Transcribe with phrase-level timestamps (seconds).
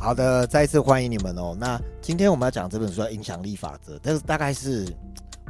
[0.00, 1.54] 好的，再一次欢迎你们哦。
[1.60, 4.90] 那今天我们要讲这本书叫《影响力法则》，但是大概是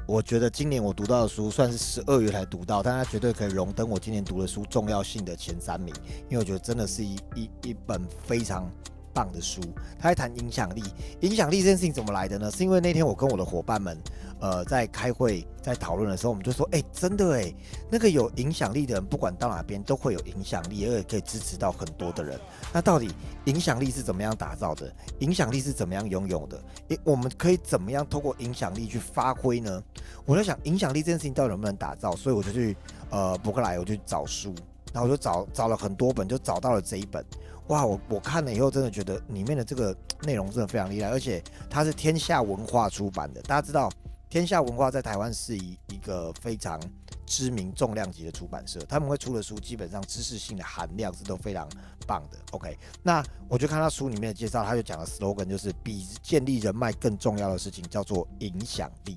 [0.09, 5.95] 我觉得今年我读到的书，算是十二月才读到，但它绝对可以荣登我今年读的书重要性的前三名，
[6.29, 8.69] 因为我觉得真的是一一一本非常。
[9.13, 9.61] 棒的书，
[9.99, 10.83] 他在谈影响力。
[11.21, 12.51] 影响力这件事情怎么来的呢？
[12.51, 13.99] 是因为那天我跟我的伙伴们，
[14.41, 17.55] 呃，在开会，在讨论的时候，我们就说，哎，真的哎，
[17.91, 22.41] 那个有影响力的人，不管到哪边都会有影响力，而且可以支持到很多的人。
[22.73, 23.11] 那到底
[23.45, 24.93] 影响力是怎么样打造的？
[25.19, 26.63] 影响力是怎么样拥有的？
[26.89, 29.83] 诶，我们可以怎么样透过影响力去发挥呢？
[30.25, 32.15] 我在想，影响力这件事情到底能不能打造？
[32.17, 32.77] 所以我就去
[33.11, 34.55] 呃博客来，我就找书，
[34.93, 37.25] 然后我就找找了很多本，就找到了这一本。
[37.69, 43.41] 哇，我我看了以后真的觉得里面的这个内容真的非常厉害，而且它是天下文化出版的。
[43.43, 43.89] 大家知道，
[44.29, 46.81] 天下文化在台湾是一一个非常
[47.27, 51.69] 知名重量级的出版社，他们会出的书基本上知识性的含量是都非常
[52.07, 52.39] 棒的。
[52.51, 59.17] OK，那我就看他书里面的介绍，他就讲了 slogan，就是比建立人脉更重要的事情叫做影响力。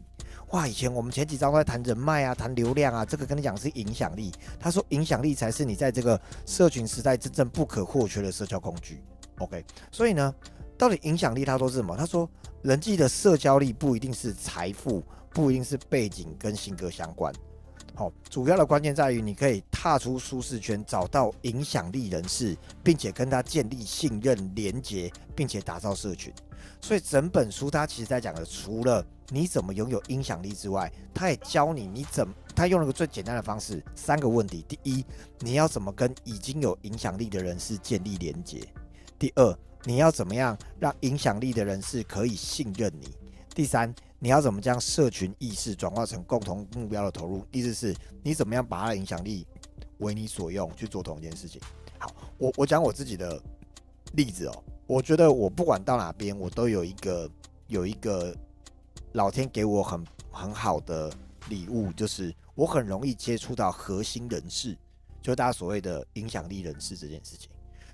[0.54, 4.32] 哇，以前我们前几章都在谈人脉啊，谈流量啊，这个跟你讲是影响力。
[4.60, 9.02] 他说影响力才是你在这个社群时代真正不可或缺的社交工具。
[9.40, 10.32] OK，所以呢，
[10.78, 11.98] 到底影响力他说是什么？
[11.98, 12.30] 他说
[12.62, 17.34] 人际的社交力不一定是财富，不一定是背景跟性格相关。
[17.96, 26.32] 好，主要的关键在于你可以踏出舒适圈，找到影响力人士，并且跟他建立信任、连结，并且打造社群。
[26.84, 35.06] 所以整本书他其实在讲的，除了你怎么拥有影响力之外，他也教你你怎么他用了个最简单的方式，三个问题：第一，
[35.40, 38.60] 你要怎么跟已经有影响力的人士建立连接；
[39.18, 43.08] 第二，你要怎么样让影响力的人士可以信任你；
[43.56, 49.48] 第三，你要怎么将社群意识转化成共同目标的投入；意思是，你怎么样把他的影响力
[50.00, 51.62] 为你所用去做同一件事情。
[51.98, 53.42] 好，我我讲我自己的
[54.16, 54.64] 例子哦。
[54.86, 57.30] 我觉得我不管到哪边，我都有一个
[57.68, 58.36] 有一个
[59.14, 61.12] 老天给我很很好的
[61.48, 64.78] 礼物，就是我很容易接触到核心人士，
[65.22, 67.50] 就大家所谓的影响力人士这件事情。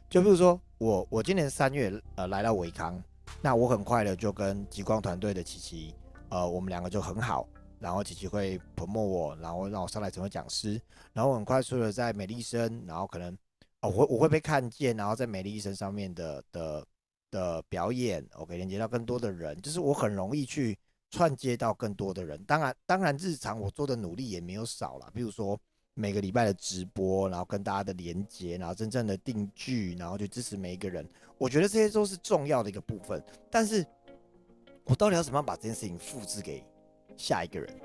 [0.09, 3.01] 就比如说我我今年三月呃来到维康，
[3.39, 5.93] 那我很快的就跟极光团队的琪琪
[6.29, 7.47] 呃我们两个就很好，
[7.79, 10.81] 然后琪琪会 promote 我，然后让我上来成为讲师，
[11.13, 13.37] 然后很快速的在美丽生，然后可能。
[13.81, 16.85] 哦，我我会被看见，然后在美丽医生上面的的
[17.31, 20.77] 的表演，OK，连接到更多的人，就是我很容易去
[21.09, 22.43] 串接到更多的人。
[22.43, 25.57] 当然，当然日常我做的努力也没有少了，比如说
[25.93, 31.07] 每个礼拜的直播，然后跟大家的连接，然后真正的定剧，然后去支持每一个人。
[31.37, 33.23] 我觉得这些都是重要的一个部分。
[33.49, 33.85] 但是，
[34.83, 36.61] 我到底要怎么样把这件事情复制给
[37.15, 37.79] 下一个人？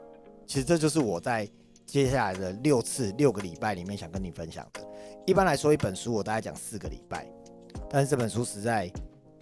[0.45, 1.49] 其实这就是我在。
[1.87, 4.81] 接下来的六次六个礼拜里面，想跟你分享的。
[5.27, 7.27] 一般来说，一本书我大概讲四个礼拜，
[7.89, 8.91] 但是这本书实在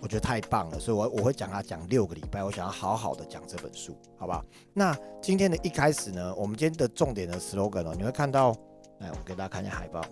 [0.01, 2.45] 我觉得太棒了，所以我我会讲它讲六个礼拜。
[2.45, 4.45] 我想要好好的讲这本书，好吧？
[4.75, 8.51] 那今天的一开始呢，我们今天的重点的 slogan 哦，你会看到，
[8.99, 10.05] 来，我给大家看一下海报。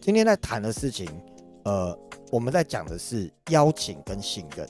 [0.00, 1.08] 今天在谈的事情，
[1.64, 1.96] 呃，
[2.32, 4.68] 我们在讲的是邀请跟信任。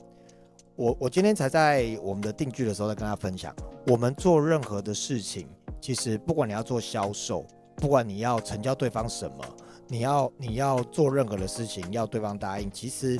[0.75, 3.55] 我我今天才在我们的定剧的时候在跟大家分享，
[3.87, 5.47] 我们做任何的事情。
[5.79, 7.45] 其实不管你要做销售，
[7.75, 9.45] 不管你要成交对方什么，
[9.87, 13.19] 你要你要做任何的事情，要对方答应，其实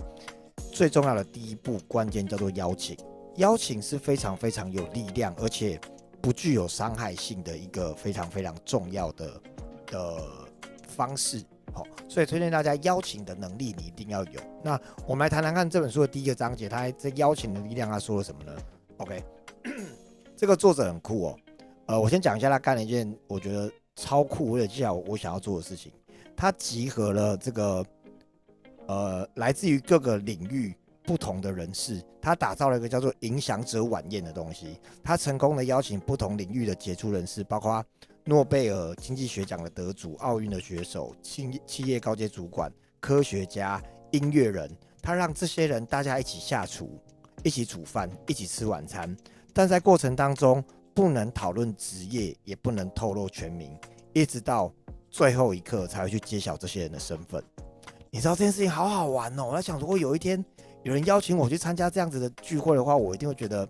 [0.72, 2.98] 最重要的第一步关键叫做邀请。
[3.36, 5.80] 邀请是非常非常有力量，而且
[6.20, 9.42] 不具有伤害性的一个非常非常重要的
[9.86, 10.18] 的
[10.88, 11.44] 方式。
[11.72, 14.42] 好，所以推荐大家邀请的能力你一定要有。
[14.64, 18.52] 那我们来谈谈看这本书的第一个章节，它在邀请的力量，他说了什么呢
[18.98, 19.24] ？OK，
[20.36, 21.40] 这个作者很酷哦。
[21.88, 25.90] 呃，我先讲一下他干了一件我觉得超酷，而且接下我想要做的事情。
[26.36, 27.84] 他集合了这个
[28.88, 34.78] 呃来自于各个领域不同的人士，他打造了一个叫做“影响者晚宴”的东西。
[35.02, 37.82] 他成功的邀请不同领域的杰出人士，包括
[38.26, 42.70] 诺贝尔经济学奖的得主、奥运的选手、企企业高阶主管、
[43.00, 43.82] 科学家、
[44.12, 44.70] 音乐人。
[45.02, 47.00] 他让这些人大家一起下厨，
[47.44, 49.16] 一起煮饭，一起吃晚餐，
[49.54, 50.62] 但在过程当中。
[50.98, 53.78] 不能讨论职业，也不能透露全名，
[54.14, 54.74] 一直到
[55.12, 57.40] 最后一刻才会去揭晓这些人的身份。
[58.10, 59.46] 你知道这件事情好好玩哦！
[59.46, 60.44] 我在想，如果有一天
[60.82, 63.70] 有人邀请我去参加这样子的聚会的话，我一定会觉得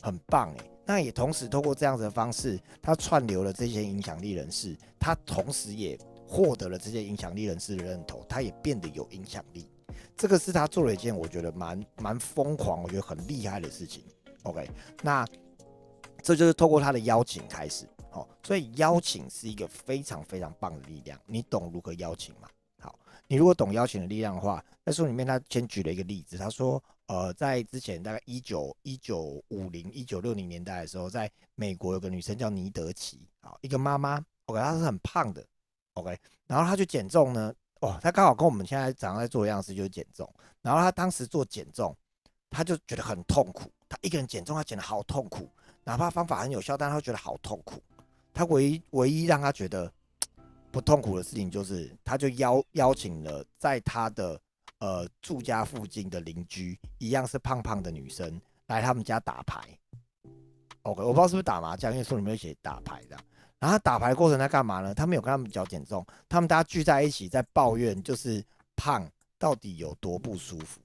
[0.00, 0.70] 很棒诶。
[0.86, 5.98] 那也同时透过这样子的方式，他串流了这些影响力人士，他同时也
[6.28, 9.68] 获得了这些影响力人士的认同，他也变得有影响力。
[10.16, 14.04] 这个是他做了一件我觉得蛮蛮疯狂，我觉得很厉害的事情。
[14.44, 14.70] OK，
[15.02, 15.26] 那。
[16.28, 21.18] 这就是透过他的邀请开始，好，所以邀请是一个非常非常棒的力量。
[21.24, 22.46] 你懂如何邀请吗？
[22.82, 35.42] 好，你如果懂邀请的力量的话，在书里面他先举了一个例子，他说，呃，在之前大概一九一九五零一九六零年代的时候，在美国有个女生叫尼德奇，啊，一个妈妈，OK，她是很胖的
[35.94, 36.14] ，OK，
[36.46, 40.30] 然后她去减重呢，哇，她刚好跟我们现在早上在做的样子就是减重，
[40.60, 41.96] 然后她当时做减重，
[42.50, 45.50] 她就觉得很痛苦，她一个人减重，她减得好痛苦，
[45.88, 47.82] 哪怕方法很有效，但她觉得好痛苦。
[48.34, 49.90] 他唯一唯一让他觉得
[50.70, 54.38] 不痛苦的事情，就是他就邀邀请了在他的
[54.80, 59.60] 呃住家附近的邻居，一样是胖胖的女生来他们家打牌。
[60.82, 63.16] OK，我不知道是不是打麻将，因为书里面写打牌的。
[63.58, 64.94] 然后打牌过程在干嘛呢？
[64.94, 68.44] 他没有跟他们讲减重，他们大家聚在一起在抱怨，就是
[68.76, 70.80] 胖到底有多不舒服。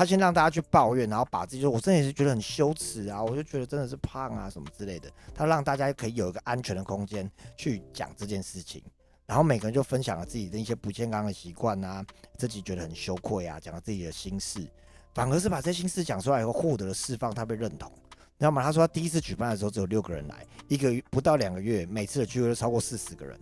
[0.00, 5.12] 他先让大家去抱怨，然后把自己说，我真的也是觉得很羞耻啊，我就觉得真的是胖啊什么之类的。
[5.34, 8.82] 他让大家可以有一个安全的空间去讲这件事情，
[9.26, 12.02] 然后每个人就分享了自己的一些不健康的习惯啊，
[12.38, 14.66] 自己觉得很羞愧啊，讲了自己的心事，
[15.12, 17.92] 反而是把这些心事讲出来以后获得了释放，他被认同。
[17.92, 18.62] 你知道吗？
[18.62, 23.38] 他说他第一次举办的时候只有六个人来，一个不到两个月，每次的聚会都超过四十个人，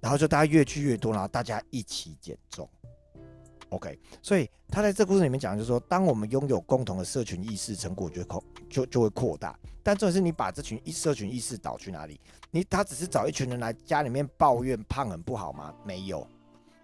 [0.00, 2.66] 然后就大家越聚越多，然后大家一起减重。
[3.70, 9.56] OK，所以他在这故事里面讲，就是说，当我们拥有共同的社群意识，成果就扩就就会扩大。
[9.82, 12.20] 但重点是你把这群一社群意识导去哪里？
[12.50, 15.72] 你他只是找一群人来家里面抱怨胖很不好吗？
[15.84, 16.26] 没有，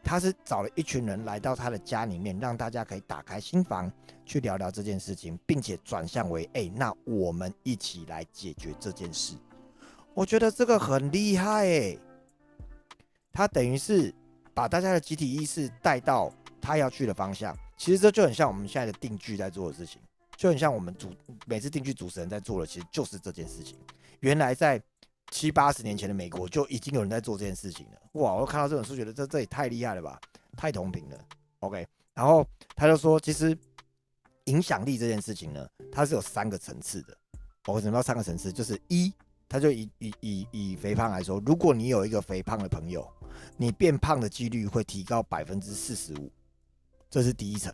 [0.05, 3.91] 他是找了一群人来到他的家里面，让大家可以打开心房
[4.25, 9.35] 去聊聊这件事情，并且转向为，哎，那我们一起来解决这件事。
[10.15, 11.99] 我觉得这个很厉害哎，
[13.33, 14.15] 他等于是
[14.55, 16.33] 把大家的集体意识带到。
[16.67, 20.03] 他要去的方向，其实这就很像我们现在的定剧在做的事情，
[20.37, 21.15] 就很像我们主
[21.47, 23.79] 每次定剧主持人在做的，其实就是这件事情。
[24.19, 24.83] 原来在
[25.31, 27.93] 七八十年前的美国就已经有人在做这件事情了。
[28.15, 28.35] 哇！
[28.35, 30.21] 我看到这本书，觉得这这也太厉害了吧，
[30.57, 31.25] 太同频了。
[31.61, 33.57] OK，然后他就说，其实
[34.47, 37.17] 影响力这件事情呢，它是有三个层次的。
[37.67, 38.53] 我为什么要三个层次？
[38.53, 39.13] 就是一，
[39.49, 43.09] 他就以以以以肥胖来说，如果你有一个肥胖的朋友，
[43.57, 46.29] 你变胖的几率会提高百分之四十五。
[47.11, 47.73] 这是第一层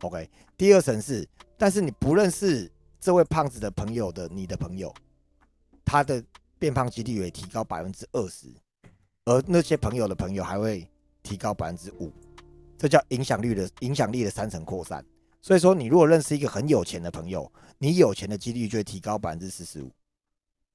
[0.00, 0.28] ，OK。
[0.56, 2.70] 第二层是，但是你不认识
[3.00, 4.94] 这位胖子的朋友的你的朋友，
[5.84, 6.22] 他的
[6.58, 8.46] 变胖几率也提高百分之二十，
[9.24, 10.88] 而那些朋友的朋友还会
[11.22, 12.12] 提高百分之五，
[12.78, 15.04] 这叫影响力的影响力的三层扩散。
[15.42, 19.90] 所以说，你如果认识一个很有钱的朋友，你有钱的几率就会提高百分之四十五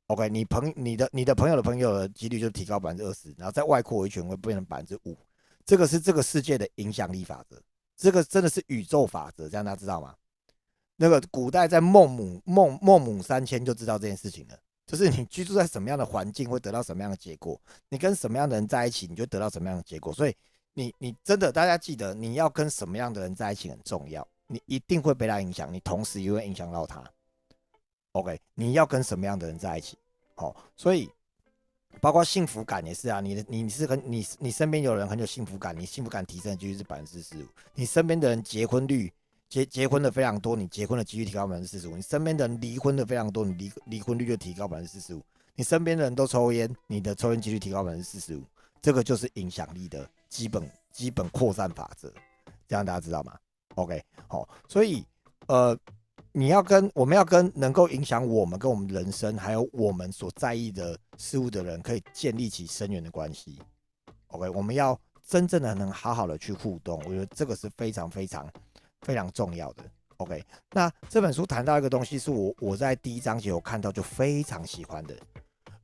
[0.07, 0.29] ，OK。
[0.29, 5.17] 你朋你的你的朋友的朋友的几率就提高百分之二十，然后再外扩一圈会变成百分之五。
[5.65, 7.61] 这个是这个世界的影响力法则，
[7.95, 10.15] 这个真的是宇宙法则，这样大家知道吗？
[10.95, 17.59] 那个古代在孟母孟孟母三迁就知道这件事情了，就是你居住在什么样的环境会得到什么样的结果，
[17.89, 20.11] 你跟什么样的人在一起，你就得到什么样的结果。
[20.11, 20.35] 所以
[20.73, 27.03] 你你真的大家记得，你要跟什么样的人在一起很重要，你一定会被他影响，你同时也会影响到他。
[28.13, 29.97] OK，你要跟什么样的人在一起？
[30.35, 31.09] 好，所以。
[32.01, 37.47] 包括幸福感也是啊，你的你你是很你你身边有人很有幸福感，你幸福感提升几率是百分之四十五。
[37.75, 39.11] 你身边的人结婚率
[39.49, 41.95] 结结婚的非常多，你结婚的几率提高百分之四十五。
[41.95, 45.21] 你身边的人离婚的非常多，你离离婚率就提高百分之四十五。
[45.55, 48.43] 你身边的人都抽烟，你的抽烟几率提高百分之四十五。
[48.81, 52.11] 这个就是影响力的基本基本扩散法则，
[52.67, 53.37] 这样大家知道吗
[53.75, 55.05] ？OK，好，所以
[55.47, 55.77] 呃。
[56.31, 63.59] 你要跟我们要跟能够影响我们跟我们人生，还有我们所在意的事物的人，可以建立起深远的关系。
[64.27, 68.47] OK，我们要真正的能好好的去互动，我觉得这个是非常非常
[69.01, 69.83] 非常重要的。
[70.17, 75.15] OK，那这本书谈到一个东西，是我我在第一章节我看到就非常喜欢的。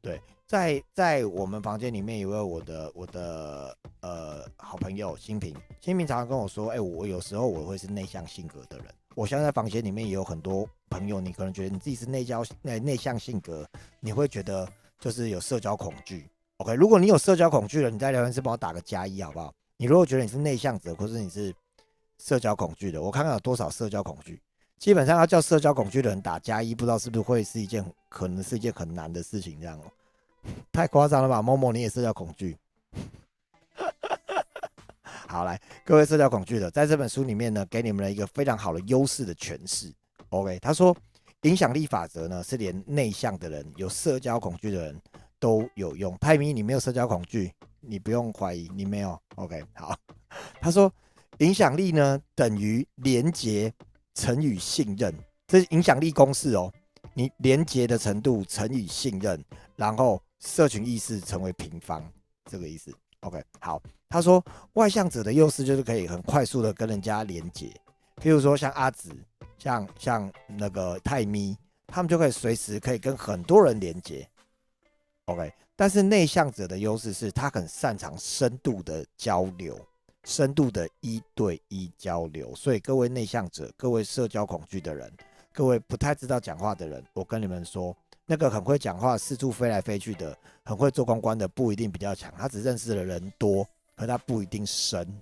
[0.01, 8.87] 对，在在我们房间里面有位我的我的呃好朋友新平，新平常常跟我说，哎，我有时候我会是内向性格的人。
[9.15, 13.65] 我现在在房间里面也有很多朋友，你可能觉得你自己是内交内内向性格，
[14.01, 14.67] 你会觉得
[14.99, 16.29] 就是有社交恐惧。
[16.57, 19.53] OK，如果你有社交恐惧了，你在聊天室帮我打个加一好不好？
[19.77, 21.53] 你如果觉得你是内向者，或者你是
[22.17, 24.41] 社交恐惧的，我看看有多少社交恐惧。
[24.77, 29.85] 基本上要叫社交恐惧的人打加一，不知道是不是会是一件可能是一件很难的事情，这样哦，
[30.73, 31.41] 太夸张了吧？
[31.41, 32.57] 某某你也社交恐惧。
[35.35, 39.93] 好，来，各位社交恐惧的，在这本书里面呢，给你们了一个非常好的优势的诠释。
[40.29, 40.95] OK，他说，
[41.41, 45.01] 影响力法则呢，是连内向的人、有社交恐惧的人
[45.37, 46.17] 都有用。
[46.21, 47.51] 泰米，你没有社交恐惧，
[47.81, 49.21] 你不用怀疑，你没有。
[49.35, 49.93] OK，好，
[50.61, 50.89] 他说，
[51.39, 53.73] 影响力呢等于连接
[54.13, 55.13] 乘以信任，
[55.47, 56.71] 这是影响力公式哦。
[57.13, 59.43] 你连接的程度乘以信任，
[59.75, 62.09] 然后社群意识成为平方，
[62.49, 62.89] 这个意思。
[63.19, 63.83] OK，好。
[64.15, 64.41] 他说
[64.75, 67.69] 外向者的优势就是可以很快速的跟人家连接，
[68.21, 69.09] 譬如说像阿紫，
[69.57, 71.53] 像像那个泰咪，
[71.85, 74.25] 他们就可以随时可以跟很多人连接。
[75.25, 79.77] OK，但是内向者的优势是他很擅长深度的交流，
[80.23, 82.55] 深度的一对一交流。
[82.55, 85.11] 所以各位内向者，各位社交恐惧的人，
[85.51, 87.93] 各位不太知道讲话的人，我跟你们说。
[88.27, 92.33] 那个很会讲话、四处飞来飞去的、很会做公关的，不一定比较强。
[92.35, 93.63] 他只认识的人多，
[93.95, 95.21] 可他不一定深。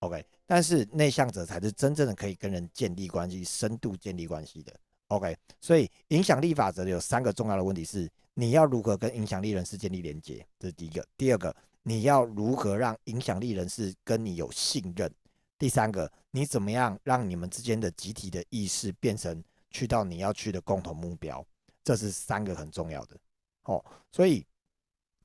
[0.00, 4.74] OK，但是内向者才是真正的可以跟人建立关系、深度建立关系的。
[5.08, 15.10] OK，所以影响力法则有三个重要的问题：是你要如何跟影响力人士建立连接，这是第一个；第二个，你要如何让影响力人士跟你有信任；
[15.58, 21.44] 第三个，你怎么样让你们之间的集体的意识变成去到你要去的共同目标。
[21.82, 23.16] 这是三个很重要的，
[23.64, 24.46] 哦，所以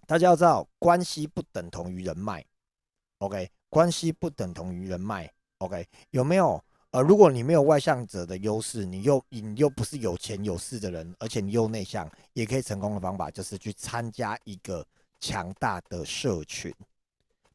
[0.08, 2.46] 大家要知道，关系不等同于人脉
[3.18, 6.64] ，OK，关系不等同于人脉，OK，有没有？
[6.92, 14.86] 呃，如果你没有外向者的优势，你又你又不是有钱有势的人，而且你又内向，也可以成功的方法就是去参加一个
[15.20, 16.74] 强大的社群，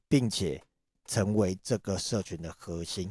[0.08, 0.62] 并且
[1.06, 3.10] 成为这个社群的核心，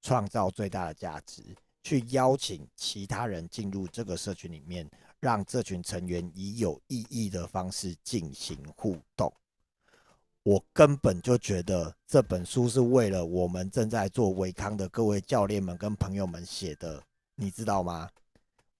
[0.00, 1.42] 创造最大的价值，
[1.82, 4.88] 去邀请其他人进入这个社群里面。
[5.24, 9.32] 让这群成员以有意义的方式进行互动。
[10.42, 17.02] 我根本就觉得这本书是为了我们正在做维康的各位教练们跟朋友们写的，
[17.36, 18.06] 你知道吗？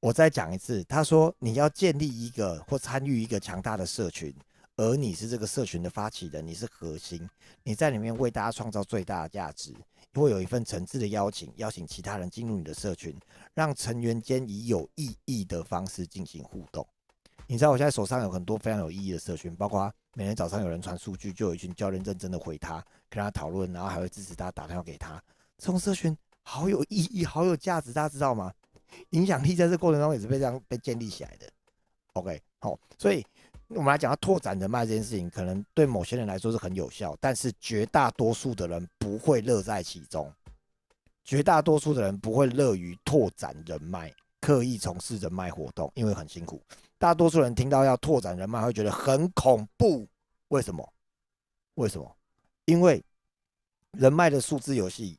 [0.00, 4.34] 我再讲一次，他说你要建立一个或参与一个强大的社群，
[4.76, 7.26] 而你是这个社群的发起人，你是核心，
[7.62, 9.74] 你在里面为大家创造最大的价值。
[10.20, 13.16] 会有一份诚挚的邀请，邀请其他人进入你的社群，
[13.54, 16.86] 让成员间以有意义的方式进行互动。
[17.46, 25.22] 你知道我现在手上有很多非常有意义的社群，包括每天早上有人传数据，就有一群教练认真的回他，跟他讨论，然后还会支持他打电话给他。
[25.58, 28.52] 这种社群好有意义，好有价值，大家知道吗？
[29.10, 31.50] 影响力在这过程中也是被这样被建立起来的。
[32.12, 33.24] OK，好，所以。
[33.68, 40.32] 我们来讲要拓展人脉这件事情，可能对某些人来说是很有效，但是绝大多数的人不会乐在其中。
[41.24, 46.62] 绝大多数的人不会乐于拓展人脉，刻意从事人脉活动，因为很辛苦。
[46.98, 50.06] 大多数人听到要拓展人脉，会觉得很恐怖。
[50.48, 50.86] 为什么？
[51.74, 52.16] 为什么？
[52.66, 53.02] 因为
[53.92, 55.18] 人脉的数字游戏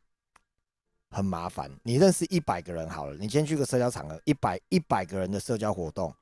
[1.09, 1.71] 很麻烦。
[1.81, 6.13] 你认识一百个人好了，你先去个社交场合，一百一百个人的社交活动。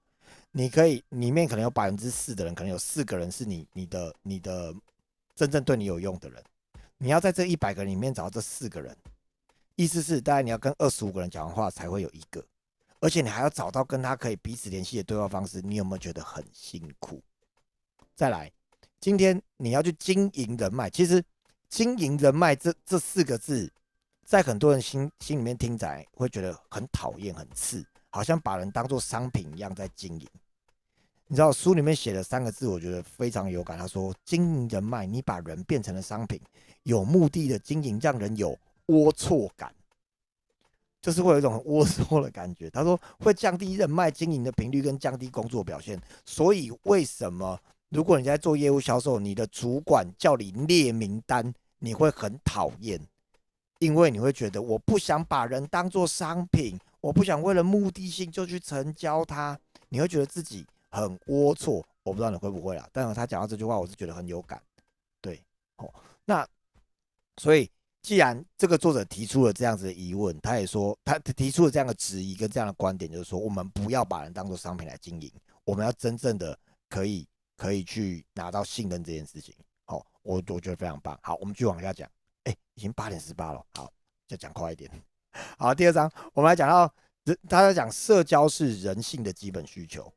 [0.56, 4.74] 你可以里面可能有百分之四的人，可能有四个人是你你的你的
[5.36, 6.44] 真正对你有用的人。
[7.00, 8.96] 你要在这一百个人里面找到这四个人，
[9.76, 12.46] 意思是大概你要跟二十五个人讲完话才会有一个，
[13.00, 15.60] 而且你还要找到跟他可以彼此联系的对话方式。
[15.60, 17.20] 你有没有觉得很辛苦？
[18.16, 18.52] 再来，
[19.00, 21.22] 今天你要去经营人脉，其实
[21.68, 23.70] 经营人脉这这四个字，
[24.24, 30.28] 在很多人心心里面听起来会觉得很讨厌、很刺，好像把人当做商品一样在经营。
[31.34, 33.76] 你知道书里面写了三个字，我觉得非常有感。
[33.76, 36.40] 他说：“经营人脉，你把人变成了商品，
[36.84, 39.74] 有目的的经营，让人有龌龊感，
[41.02, 46.00] 就是会有一种龌龊的感觉。”他说：“会降低人脉经营的频率，跟降低工作表现。
[46.24, 47.60] 所以，为什么
[47.90, 53.02] 如果你在做业务销售，你的主管叫你列名单，你会很讨厌？
[53.80, 59.60] 因为你会觉得我不想把人当做商品，我不想为了目的性就去成交他。
[59.90, 60.64] 你会觉得自己。”
[60.94, 62.88] 很龌龊，我不知道你会不会啦。
[62.94, 64.62] 但是他讲到这句话，我是觉得很有感。
[65.20, 65.44] 对，
[65.78, 65.92] 哦，
[66.24, 66.48] 那
[67.38, 67.68] 所以
[68.04, 75.32] 既然这个作者提出了这样子的疑问，他也说他提出了这样的质疑跟这样的观点，就是说我们不要把人当做商品来经营，
[75.64, 76.58] 我们要真正的
[76.88, 79.56] 可以可以去拿到信任这件事情。
[79.86, 81.20] 好，我我觉得非常棒。
[81.24, 82.08] 好，我们继续往下讲。
[82.44, 83.66] 哎，已经八点十八了。
[83.74, 83.92] 好，
[84.28, 84.92] 再讲快一点。
[85.58, 90.14] 好，第二章我们来讲到人，他在讲社交是人性的基本需求。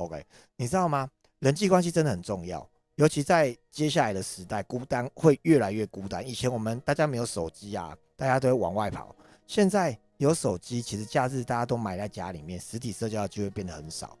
[0.00, 0.24] OK，
[0.56, 1.08] 你知道吗？
[1.40, 6.26] 人际关系真的很重要，尤其在接下来的时代，孤单会越来越孤单。
[6.26, 9.14] 以前我们大家没有手机啊，大家都会往外跑。
[9.46, 14.18] 现在有手机，其实假日大家都埋在家里面，实体社交就会变得很少，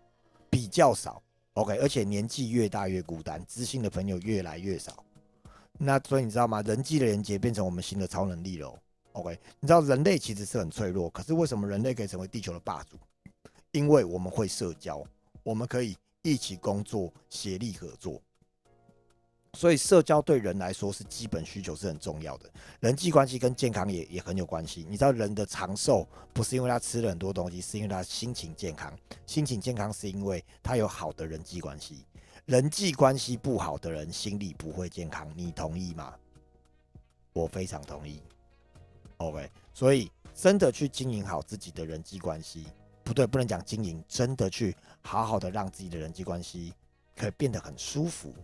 [0.50, 1.22] 比较少。
[1.54, 5.02] OK，而且年纪越大越孤单，知心的朋友越来越少。
[5.78, 6.60] 那所以你知道吗？
[6.62, 8.78] 人际的连接变成我们新的超能力了。
[9.12, 12.98] OK，你知道人类其实是很脆弱，可是为什么人类可以成为地球的霸主？
[13.72, 15.02] 因为我们会社交。
[15.42, 18.20] 我们可以一起工作，协力合作。
[19.54, 22.48] 所以社交对人来说是基本需求，是很重要的。
[22.78, 24.86] 人际关系跟健康也也很有关系。
[24.88, 28.96] 你知道人的长寿不是因为他吃了很多东西，是因为他心情健康。
[29.26, 32.06] 心情健康是因为他有好的人际关系。
[32.46, 36.14] 人际关系不好的人心理不会健康，你同意吗？
[37.32, 38.22] 我非常同意。
[39.16, 42.66] OK，所以真的去经营好自己的人际关系，
[43.02, 46.72] 不对，不能讲经营，真的去好好的让自己的人际关系
[47.16, 48.34] 可以变得很舒服。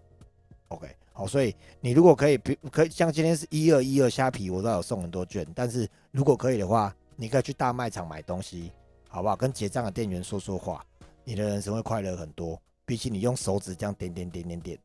[0.68, 8.72] OK，好，所以你如果可以，比可以像今天是一二一二虾皮，我都有送很多券，但是如果可以的话，你可以去大卖场买东西，
[9.08, 9.36] 好不好？
[9.36, 10.84] 跟结账的店员说说话，
[11.22, 12.60] 你的人生会快乐很多。
[12.84, 14.78] 比起你用手指这样点点点点点，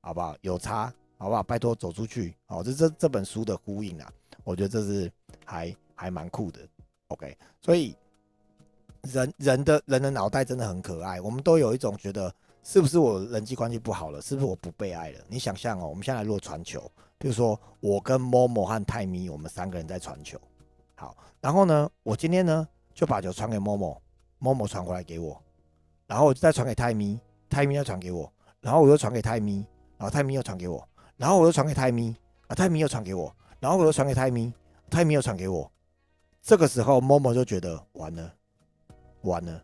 [0.00, 0.36] 好不好？
[0.40, 1.42] 有差，好不好？
[1.42, 4.12] 拜托走出去，好，这这这本书的呼应啊，
[4.42, 5.10] 我觉得这是
[5.44, 6.60] 还还蛮酷的。
[7.08, 7.96] OK，所以
[9.12, 12.34] 人人的人的脑袋真的很可爱，我们都有一种觉得。
[12.66, 14.22] 是不是我人际关系不好了？
[14.22, 15.18] 是不是我不被爱了？
[15.28, 16.80] 你想象哦，我们现在如传球，
[17.18, 20.40] 比如说我跟某某和泰咪，我们三个人在传球，
[20.94, 24.00] 好，然后呢，我今天呢就把球传给某某，
[24.38, 25.38] 某某传过来给我，
[26.06, 27.20] 然后我就再传给泰咪，
[27.50, 28.32] 泰咪又传给我，
[28.62, 29.56] 然后我又传给泰咪，
[29.98, 34.50] 然后泰咪又传给我，然后我又传给泰咪，啊，泰咪又传给我，然后我又传给泰咪，
[34.88, 35.70] 泰咪又传给我，
[36.40, 38.32] 这个时候某某就觉得完了，
[39.24, 39.62] 完了，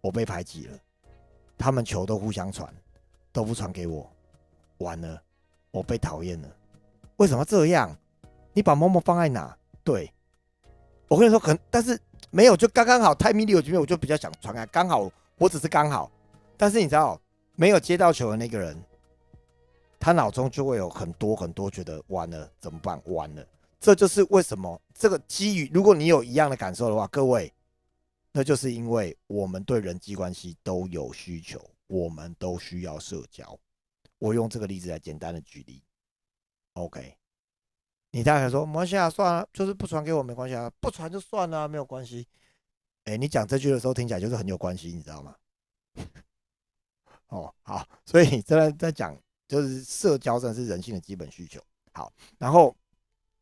[0.00, 0.78] 我被排挤了。
[1.56, 2.72] 他们球都互相传，
[3.32, 4.08] 都不传给我，
[4.78, 5.20] 完了，
[5.72, 6.48] 我被讨厌了。
[7.16, 7.96] 为什么这样？
[8.52, 9.56] 你把某某放在哪？
[9.82, 10.12] 对，
[11.08, 11.98] 我跟你说，可但是
[12.30, 13.12] 没有，就刚刚好。
[13.14, 16.08] 泰米利有局面，我就比较想传开，刚好我只是刚好。
[16.56, 17.20] 但是你知道，
[17.56, 18.80] 没有接到球的那个人，
[19.98, 23.00] 他脑中就会有很多很多觉得完了怎么办？
[23.06, 23.44] 完了，
[23.80, 27.52] 这就是为什么这个基于，如果你有一样的感受的话，各位。
[28.32, 33.58] 那就是因为我们对人际关系都有需求，我们都需要社交。
[34.18, 35.82] 我用这个例子来简单的举例。
[36.74, 37.16] OK，
[38.10, 42.26] 你大概说没关系啊，算了，就是不传给我没关系啊，不传就算了，没有关系。
[43.04, 45.34] 哎，你讲这句的时候听起来就是很有关系，你知道吗？
[47.28, 49.16] 哦，好，所以 真的在讲，
[49.48, 51.60] 就是社交真的是人性的基本需求。
[51.92, 52.76] 好，然后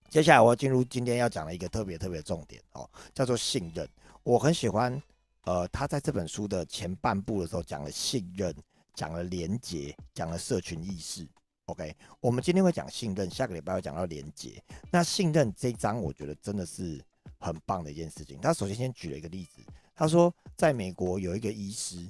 [0.09, 3.89] 接下来我要进入今天要讲的一个特别特别重点哦，叫做信任。
[4.27, 5.01] 我很喜欢，
[5.43, 8.53] 呃，他在这本书的前半部的时候讲了信任，
[8.93, 11.25] 讲了连结，讲了社群意识。
[11.67, 14.61] OK，我们今天会讲信任，下个礼拜会讲到连结。
[14.91, 17.01] 那信任这一章，我觉得真的是
[17.39, 18.37] 很棒的一件事情。
[18.41, 19.63] 他首先先举了一个例子，
[19.95, 22.05] 他说在美国有一个医师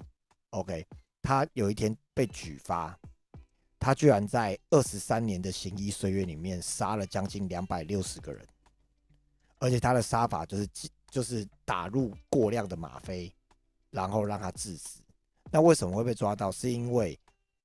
[0.53, 0.87] ，OK，
[1.21, 2.99] 他有一天被举发，
[3.79, 8.43] 他居然在二十三年的行医岁月里面杀了将近两百六十个人，
[9.59, 10.67] 而且他的杀法就是。
[11.11, 13.33] 就是打入过量的吗啡，
[13.91, 15.01] 然后让他致死。
[15.51, 16.51] 那为什么会被抓到？
[16.51, 17.19] 是因为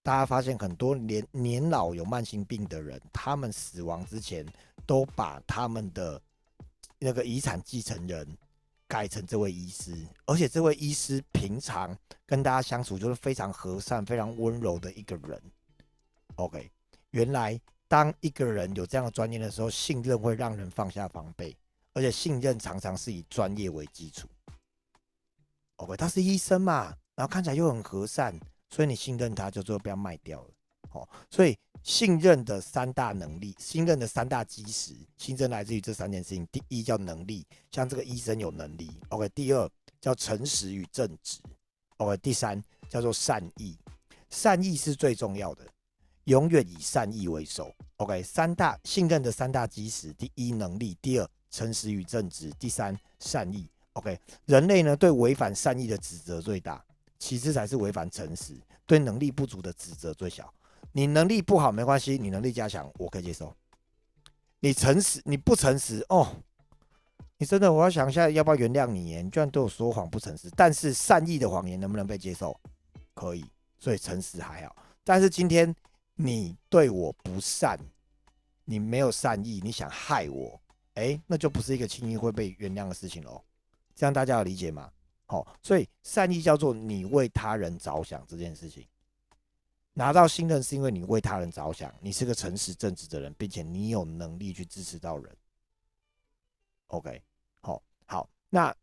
[0.04, 4.46] 大家发现很多年年老有慢性病的人，他们死亡之前
[4.86, 6.22] 都把他们的
[7.00, 8.28] 那个遗产继承人
[8.88, 15.42] 改成这位医师，而且这位医师平常跟大家相处就是非常和善、非常温柔的一个人。
[16.36, 16.72] OK，
[17.10, 21.56] 原来当一个人有这样的专业的时候，信任会让人放下防备。
[21.94, 24.28] 而且信任常常是以专业为基础。
[25.78, 30.50] OK，他是医生嘛，然后看起来又很和善，所以你信任他，就最后被他卖掉了。
[30.92, 36.46] 哦，所以信任的三大能力，信任的三大基石，信任来自于这三件事情。
[36.52, 38.92] 第一叫能力，像这个医生有能力。
[39.10, 41.40] OK，第二叫诚实与正直。
[41.98, 43.78] OK，第三叫做善意，
[44.30, 45.66] 善意是最重要的，
[46.26, 47.74] 永远以善意为首。
[47.98, 51.28] OK，三大信任的三大基石：第一能力，第二。
[51.52, 53.68] 诚实与正直，第三善意。
[53.94, 56.84] OK，人类呢对违反善意的指责最大，
[57.20, 58.56] 其次才是违反诚实。
[58.88, 60.52] 对能力不足的指责最小。
[60.94, 63.56] 你能力不好没关系，你能力加强我可以接受。
[64.62, 66.28] 你诚实你不诚实哦，
[67.38, 69.16] 你真的我要想一下要不要原谅你？
[69.22, 72.58] 你居然对我说谎不诚实，但是善意的谎言能不能被接受？
[73.14, 73.44] 可以，
[73.80, 74.76] 所以诚实还好。
[75.04, 75.76] 但是今天
[76.16, 77.76] 你对我不善，
[78.66, 80.61] 你没有善意，你想害我。
[80.96, 83.42] 哎，那就不是一个轻易会被原谅的事情喽。
[83.96, 84.92] 这样大家有理解吗？
[85.26, 88.86] 好，所以善意叫做你为他人着想这件事情。
[89.94, 95.38] 拿到信任是因为你为他人着想，你是个诚实正直的人，并且你有能力去支持到人。
[96.88, 97.22] OK，
[97.62, 98.76] 好，好，那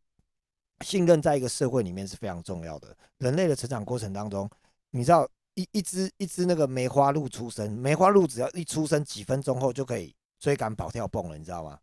[0.82, 2.96] 信任在一个社会里面是非常重要的。
[3.18, 4.48] 人类的成长过程当中，
[4.90, 11.78] 你知道一一只一只那个梅花鹿出生，梅花鹿只要一出生几分钟后就可以追赶跑跳蹦了，你知道吗？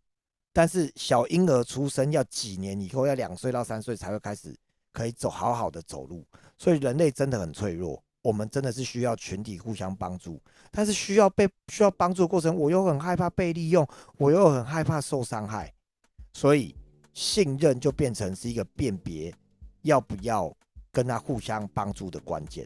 [0.55, 4.55] 但是小婴儿出生要几年以后，要两岁到三岁才会开始
[4.93, 6.25] 可以走好好的走路，
[6.57, 10.41] 所以人类真的很脆弱，我们真的是需要群体互相帮助。
[10.71, 13.85] 但是需要被需要帮助的过程，我又很害怕被利用，
[14.17, 15.73] 我又很害怕受伤害，
[16.31, 16.73] 所以
[17.11, 19.35] 信任就变成是一个辨别
[19.81, 20.55] 要不要
[20.89, 22.65] 跟他互相帮助的关键。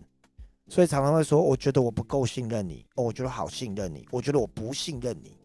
[0.68, 5.36] 所以常常会说，我觉得我不够信任你，哦，我觉得好信任你，我觉得我不信任你，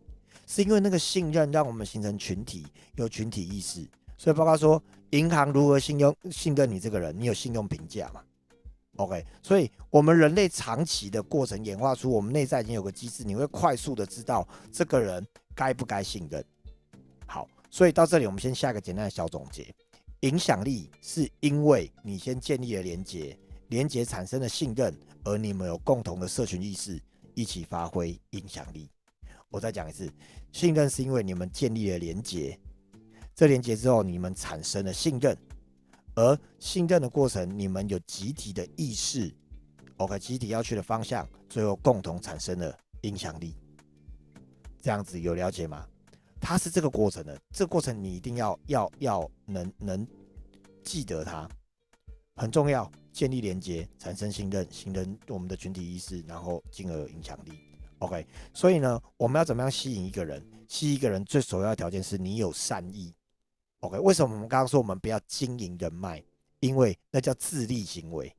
[0.46, 3.86] 是因为那个信任让我们形成群体，有群体意识。
[4.16, 8.22] 所以包括说，银行如何信用信任你这个人，你有信用评价嘛
[8.96, 16.44] ？OK，所以我们人类长期的过程演化出，我们内在已经有个机制，你会快速的知道这个人该不该信任。
[17.26, 19.74] 好，所以到这里我们先下一个简单的小总结：
[20.20, 23.36] 影响力是因为你先建立了连接，
[23.68, 24.94] 连接产生了信任。
[25.24, 27.00] 而你们有共同的社群意识，
[27.34, 28.90] 一起发挥影响力。
[29.54, 30.12] 我再讲一次，
[30.50, 32.58] 信任是因为你们建立了连结，
[33.36, 35.38] 这连结之后，你们产生了信任，
[36.16, 39.32] 而信任的过程，你们有集体的意识
[39.98, 43.54] ，OK，集体要去的方向，最后共同产生了影响力。
[44.82, 45.86] 这样子有了解吗？
[46.40, 50.04] 它是这个过程的，这个过程你一定要要要能能
[50.82, 51.48] 记得它，
[52.34, 52.90] 很重要。
[53.12, 57.52] 建立连接，产生信任，信任我们的群体意识，然后进而有影响力。
[57.98, 60.44] OK，所以呢，我们要怎么样吸引一个人？
[60.68, 63.14] 吸引一个人最首要的条件是你有善意。
[63.80, 66.22] OK，为什么我们刚刚说我们不要经营人脉？
[66.60, 68.34] 因为那叫自利行为，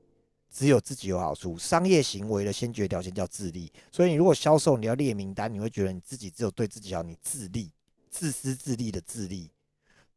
[0.52, 1.58] 只有自己有好处。
[1.58, 3.72] 商业行为的先决条件叫自利。
[3.92, 7.72] 所以你如果销售，你要列名单，你会觉得你自己只有对自己好，你自利、
[8.10, 9.52] 自私自利的自利，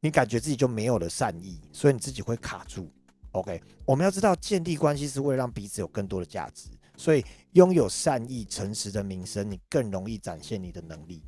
[0.01, 2.91] 你感觉自己就没有了善意，所以你自己会卡住。
[3.33, 11.23] OK，我们要知道建立关系是为了让彼此有更多的价值，所以拥有善意、诚实的名声，你更容易展现你的能力。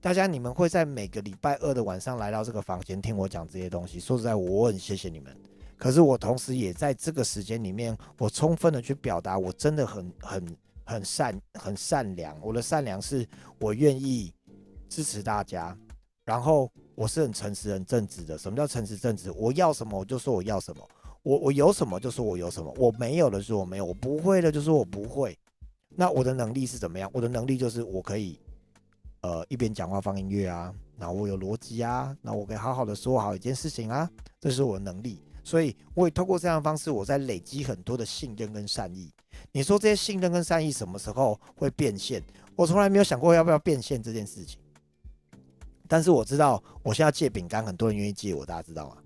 [0.00, 3.98] 大家，你们会在每个礼拜二的晚上来到这个房间听我讲这些东西。
[3.98, 5.36] 说实在，我很谢谢你们。
[5.76, 12.38] 可是我同时也在这个时间里面，我充分的去表达，我真的很很很善很善良。
[12.40, 13.26] 我的善良是
[13.58, 14.32] 我愿意
[14.88, 15.76] 支持大家，
[16.24, 18.36] 然后我是很诚实、很正直的。
[18.36, 19.30] 什么叫诚实正直？
[19.32, 20.88] 我要什么我就说我要什么。
[21.22, 25.36] 我我有什么就说我有什么，我没有的说我没有，我不会的就说我不会。
[25.90, 27.10] 那我的能力是怎么样？
[27.12, 28.38] 我的能力就是我可以，
[29.22, 34.08] 呃，一边讲话放音乐啊，然后我有逻辑啊，那我可以好好的说好一件事情啊，
[34.40, 35.20] 这是我的能力。
[35.42, 39.10] 所以我也透过这样的方式，我在累积很多的信任跟善意。
[39.50, 42.22] 你说这些信任跟善意什么时候会变现？
[42.54, 44.60] 我从来没有想过要不要变现这件事情。
[45.88, 48.98] 但是我知道，我现在借饼干，很多人愿意借我，大家知道吗？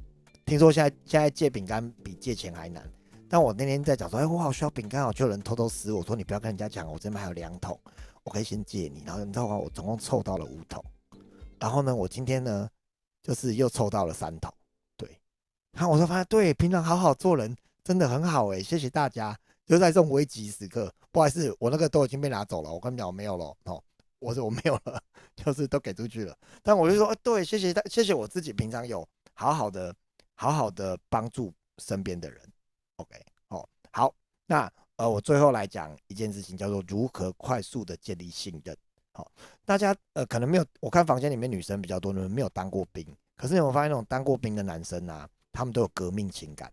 [0.52, 2.86] 听说现在现在借饼干比借钱还难，
[3.26, 5.90] 但我那天在讲说，哎，我好需要饼干哦，就有人偷偷撕。
[5.90, 7.80] 我说你不要跟人家讲，我这边还有两桶，
[8.22, 9.02] 我可以先借你。
[9.06, 9.56] 然后你知道吗？
[9.56, 10.84] 我总共凑到了五桶。
[11.58, 12.68] 然后呢，我今天呢，
[13.22, 14.52] 就是又凑到了三桶。
[14.94, 15.08] 对，
[15.72, 19.34] 然后我说发现，对，平常好好做人，真的很好哎，谢谢大家。
[19.64, 22.70] 就在这种危急时刻，不好意思，我那个都已经被拿走了。
[22.70, 23.82] 我跟你讲，我没有了哦，
[24.18, 25.02] 我说我没有了，
[25.34, 26.36] 就是都给出去了。
[26.62, 29.94] 但我就说，对，谢谢大，谢谢我自己，平常有好好的。
[30.34, 32.40] 好好的帮助身边的人
[32.96, 33.16] ，OK，
[33.48, 34.14] 哦，好，
[34.46, 38.76] 那呃，我最后来讲一件事情，叫做如何快速的建立信任。
[39.12, 39.30] 好，
[39.64, 46.72] 大家呃可能没有，我看房间里面女生比较多，你们没有当过兵，可是你有没有发现那种当过兵的男生啊，他们都有革命情感。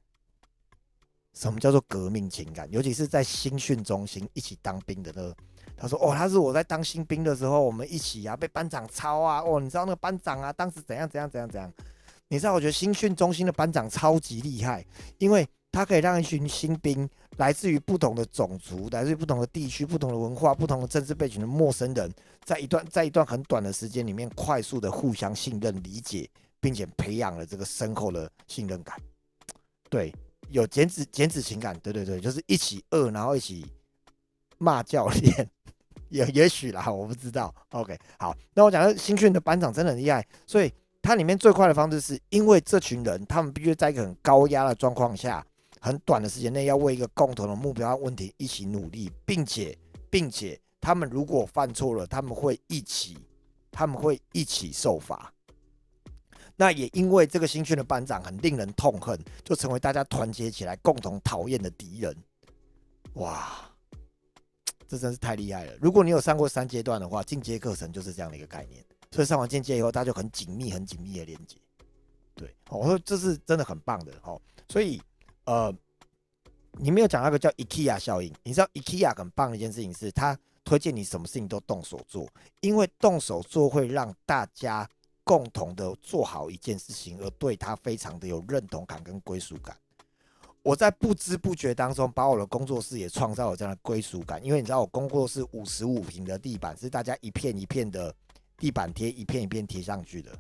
[1.34, 2.70] 什么叫做革命情感？
[2.72, 5.36] 尤其是在新训中心一起当兵的那个，
[5.78, 11.72] 他说哦，他是我在当新兵的时候，我们一起啊被班长抄啊，哦，你知道那个班长啊，当时怎样怎样怎样怎样。
[12.30, 14.86] 你知道，我觉得新训中心的班长超级厉害，
[15.18, 22.12] 因为他可以让一群新兵，来自于不同的种族、来自于不同的地区、不同的文化、不同的政治背景的陌生人，
[22.44, 28.96] 在一段在一段很短的时间里面，快速的互相信任、理解，并且培养了这个深厚的信任感。
[29.90, 30.14] 对，
[30.50, 33.66] 有剪纸剪纸情感，对对对，就是一起饿，然后一起
[34.60, 35.50] 骂教练，
[36.10, 37.52] 也也许啦，我不知道。
[37.72, 40.72] OK，好，那我讲的新训的班长真的很厉害，所以。
[41.10, 45.44] 它里面最快的方式，是因为这群人，他们必须在一个很高压的状况下，
[45.82, 49.76] 很短的时间内，要为一个共同的目标问题一起努力，并且，
[50.08, 53.18] 并且，他们如果犯错了，他们会一起，
[53.72, 55.34] 他们会一起受罚。
[56.56, 62.16] 那也因为这个新训的班长很令人痛恨，就成为大家团结起来共同讨厌的敌人。
[63.14, 63.68] 哇，
[64.88, 65.74] 这真是太厉害了！
[65.82, 68.86] 如果你有上过三阶段的话，进阶课程就是这样的一个概念。
[69.12, 71.58] 所以上完间接以后，大家就很紧密、很紧密的连接。
[72.36, 74.40] 对，我说这是真的很棒的哈。
[74.70, 75.02] 所以，
[75.46, 75.74] 呃，
[76.74, 78.32] 你没有讲那个叫 IKEA 效应。
[78.44, 82.28] 你知道 IKEA 很棒的一件事情是，它推荐你什么事情都动手做，
[82.62, 84.88] 因为动手做会让大家
[85.24, 89.76] 共同的做好一件事情，而对他非常的有认同感跟归属感。
[90.62, 94.42] 我在不知不觉当中，把我的工作室也创造了这样的归属感。
[94.46, 98.14] 因为你知道，我工作室五十五平的地板是大家一片一片的。
[98.60, 100.32] 地板贴一片一片贴上去的，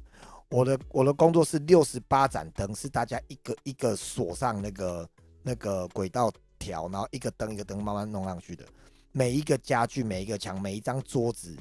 [0.50, 5.10] 我的我的工作是六十八盏灯，是大家一个一个锁上那个
[5.42, 8.66] 那个轨道条，然后一个灯一个灯慢慢弄上去的。
[9.12, 11.56] 每一个家具、每一个墙、每一张桌子，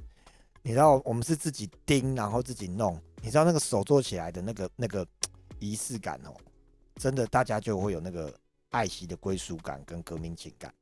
[0.62, 3.00] 你知道我们是自己钉，然后自己弄。
[3.22, 5.06] 你知道那个手做起来的那个那个
[5.58, 6.34] 仪式感哦，
[6.96, 8.32] 真的大家就会有那个
[8.70, 10.72] 爱惜的归属感跟革命情感。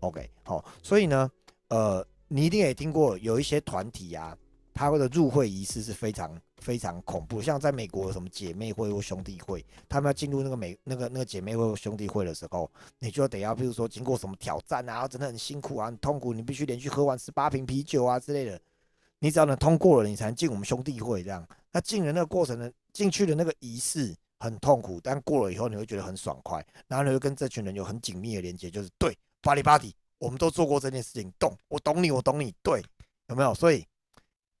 [0.00, 1.30] OK，好，所以呢，
[1.68, 4.36] 呃，你一定也听过有一些团体啊，
[4.74, 18.60] 他的入会仪式是非常非常恐怖，像在美国什么姐妹会或兄弟会，他们要进入那个美那个那个姐妹会或兄弟会的时候，你就得要，比如说经过什么挑战啊，真的很辛苦啊，很痛苦，你必须连续喝完十八瓶啤酒啊之类的，
[19.18, 21.46] 你只要能通过了，你才能进我们兄弟会这样。
[21.70, 29.16] 那进的那个过程呢，进去的那个仪式很痛苦，但过了以后你会觉得很爽快，然后你会跟这群人有很紧密的连接，就是对。
[29.44, 31.52] 巴里巴迪，我们都做过这件事情，懂？
[31.66, 32.80] 我懂你，我懂你，对，
[33.26, 33.52] 有没有？
[33.52, 33.84] 所以，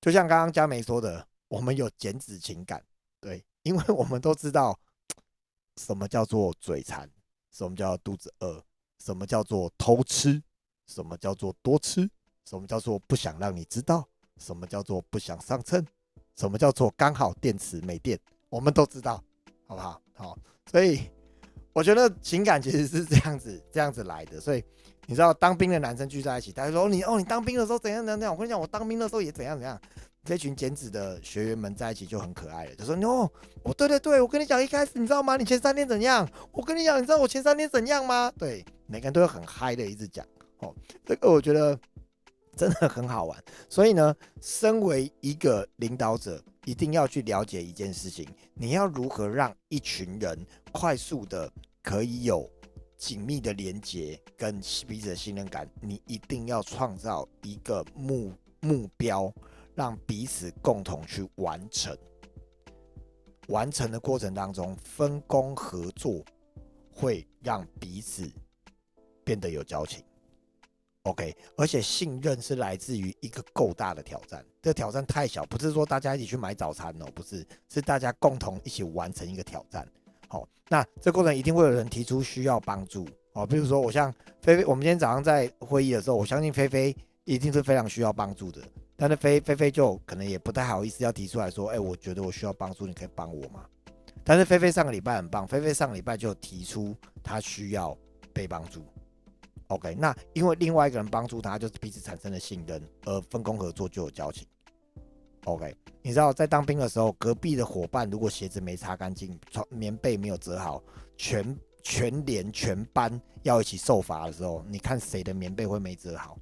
[0.02, 2.84] 就像刚刚佳梅说的，我们有减脂情感，
[3.20, 4.78] 对，因为我们都知道
[5.76, 7.08] 什么叫做嘴馋，
[7.50, 8.62] 什么叫肚子饿，
[8.98, 10.42] 什么叫做偷吃，
[10.86, 12.10] 什么叫做多吃，
[12.44, 15.86] 什么叫做不想让你知道，什么叫做不想上秤，
[16.36, 18.18] 什么叫做刚好电池没电，
[18.50, 19.24] 我们都知道，
[19.66, 20.02] 好不好？
[20.12, 20.38] 好，
[20.70, 21.08] 所以。
[21.74, 24.38] 我觉得情感其实是这样子，这样子来的。
[24.38, 24.62] 所以
[25.06, 28.32] 你知道，当兵的男生聚在一起，他就说你哦，你当兵的时候怎样怎样怎样？
[28.32, 29.80] 我跟你讲，我当兵的时候也怎样怎样。
[30.24, 33.28] 这群减脂的学员们在一起就很可爱了，就说哦，
[33.64, 35.36] 我对对对，我跟你讲，一开始你知道吗？
[35.36, 36.28] 你前三天怎样？
[36.52, 38.32] 我跟你讲，你知道我前三天怎样吗？
[38.38, 40.24] 对，每个人都会很嗨的一直讲。
[40.60, 40.72] 哦，
[41.04, 41.76] 这个我觉得
[42.56, 43.36] 真的很好玩。
[43.68, 51.52] 所以呢，身为一个领导者，一定要去了解一件事情：你要如何让一群人快速的。
[51.84, 52.48] 可以有
[53.02, 59.34] 紧密的连接跟彼此的信任感，你一定要创造一个目目标，
[59.74, 61.98] 让彼此共同去完成。
[63.48, 66.24] 完成的过程当中，分工合作
[66.92, 68.30] 会让彼此
[69.24, 70.04] 变得有交情。
[71.02, 79.84] OK，而且信任是来自于一个够大的挑战，这挑战太小，不是说大家一起去买早餐哦，不是，是大家共同一起完成一个挑战。
[80.32, 88.62] 好，那这过程一定会有人提出需要帮助哦，比如说我像菲菲，我们今天早上在会议的时候，我相信菲菲一定是非常需要帮助的，
[88.96, 93.66] 但是菲菲菲就可能也不太好意思要提出来说，哎，我觉得我需要帮助，你可以帮我吗？
[94.24, 97.94] 但是菲菲上个礼拜很棒，菲菲上个礼拜就提出他需要
[98.32, 98.82] 被帮助。
[99.66, 104.46] OK，那因为另外一个人帮助他，就是彼此产生了信任，而分工合作就有交情。
[105.44, 110.80] OK，你知道在当兵的时候，隔壁的伙伴如果鞋子没擦干净，床棉被没有折好，
[111.16, 116.38] 全全连全班要一起受罚的时候，你看谁的棉被会没折好？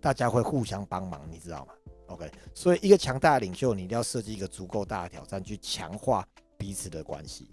[0.00, 1.74] 大家会互相帮忙，你知道吗
[2.06, 6.26] ？OK，所以一个强大的领袖，你一定要设计一个足够大的挑战，去强化
[6.56, 7.50] 彼此的关系。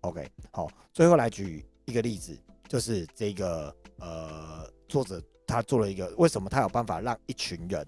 [0.00, 2.34] OK，好，最后来举一个例子，
[2.68, 7.86] 就是这个呃作者他做了一个，为什么他有办法让一群人？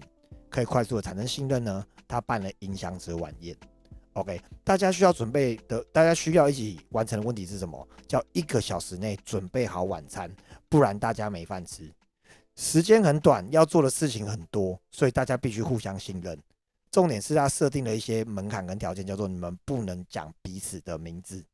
[0.49, 1.85] 可以快速的产生信任呢？
[2.07, 3.55] 他办了影响者晚宴
[4.13, 7.87] ，OK，大家需要准备的，大家需要一起完成的问题是什么？
[8.07, 10.33] 叫一个小时内准备好晚餐，
[10.69, 11.91] 不然大家没饭吃。
[12.55, 16.41] 时间很短，要做的事情很多，所以大家必须互相信任。
[16.89, 21.45] 重点是他设定了一些门槛跟条件，叫做你们不能讲彼此的名字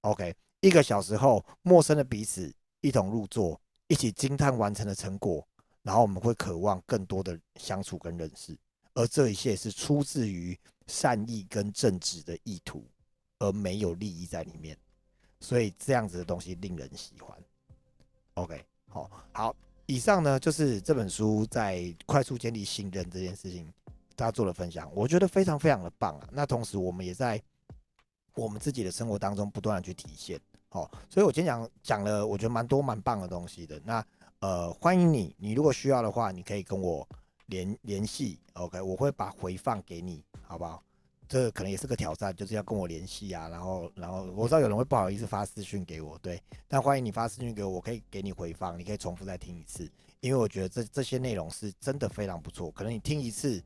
[0.00, 0.34] ，OK。
[0.60, 5.46] 一个小时后，陌生的彼此一同入座，一起惊叹完成的成果。
[5.82, 8.56] 然后我们会渴望更多的相处跟认识，
[8.94, 12.84] 而这一切是出自于善意跟正直的意图，
[13.38, 14.76] 而没有利益在里面，
[15.40, 17.36] 所以这样子的东西令人喜欢。
[18.34, 23.72] OK，好，好，以上呢就是这本书在快速建立信任这件事情，
[24.14, 26.28] 大家做了分享，我觉得非常非常的棒啊。
[26.30, 27.42] 那同时我们也在
[28.34, 33.80] 我们自己的生活当中不断的去体现，好，所以我今天讲讲了，我觉得蛮多蛮棒的东西的。
[33.84, 34.04] 那
[34.42, 35.36] 呃，欢迎你。
[35.38, 37.08] 你如果需要的话，你可以跟我
[37.46, 40.82] 联联系，OK，我会把回放给你，好不好？
[41.28, 43.48] 这可能也是个挑战，就是要跟我联系啊。
[43.48, 52.68] 然后，然后我知道有人会不好意思发私讯给我，对，但欢迎你发私讯给我，我可以给你回放，你可以重复再听一次，因为我觉得这这些内容是真的非常不错。
[52.72, 53.62] 可能你听一次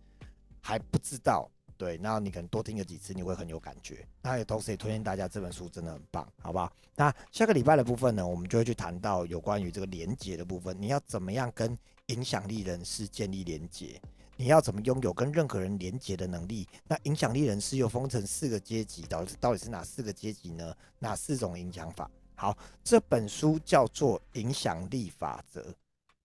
[0.61, 1.51] 还不知道。
[1.77, 4.07] 对，然后你可能多听个几次，你会很有感觉。
[4.23, 6.73] 那也同时也推荐大家这本书真的很棒，好不好？
[6.95, 10.77] 那下个礼拜的部分呢，我们就会去谈到有关于这个连接的部分。
[10.81, 14.01] 你要怎么样跟影响力人士建立连接？
[14.39, 16.69] 你要怎么拥有跟任何人连接的能力？
[16.87, 20.75] 那影响力人士又分成四个阶级，到底到底是哪四个阶级呢？
[20.99, 22.11] 哪四种影响法？
[22.35, 25.61] 好，这本书叫做《影响力法则》。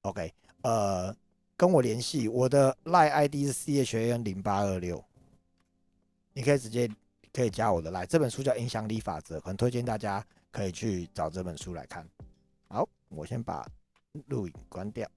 [0.01, 0.33] OK，
[0.63, 1.15] 呃，
[1.55, 5.01] 跟我联系，我的赖 ID 是 C H A N 零八二六。
[6.33, 6.89] 你可以直接
[7.33, 12.07] 可以加我的来，这本书叫《影响力法则》，很推荐大家可以去找这本书来看。
[12.67, 13.67] 好，我先把
[14.27, 15.09] 录影关掉。